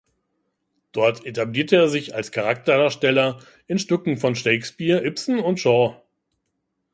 Dort 0.93 1.27
etablierte 1.27 1.75
er 1.75 1.87
sich 1.87 2.15
als 2.15 2.31
Charakterdarsteller 2.31 3.39
in 3.67 3.77
Stücken 3.77 4.17
von 4.17 4.33
Shakespeare, 4.33 4.99
Ibsen 5.05 5.37
und 5.37 5.59
Shaw. 5.59 6.01